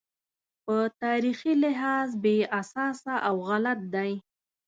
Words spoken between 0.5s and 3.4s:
په تاریخي لحاظ بې اساسه او